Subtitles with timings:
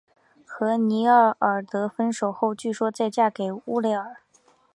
[0.47, 4.15] 和尼奥尔德分手后据说再嫁给乌勒尔。